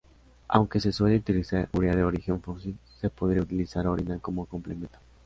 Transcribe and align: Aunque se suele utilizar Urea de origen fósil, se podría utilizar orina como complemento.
Aunque 0.47 0.79
se 0.79 0.91
suele 0.91 1.17
utilizar 1.17 1.69
Urea 1.73 1.95
de 1.95 2.03
origen 2.03 2.41
fósil, 2.41 2.75
se 2.99 3.11
podría 3.11 3.43
utilizar 3.43 3.85
orina 3.85 4.17
como 4.17 4.47
complemento. 4.47 4.97